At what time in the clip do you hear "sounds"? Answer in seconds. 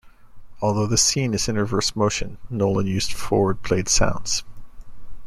3.87-4.43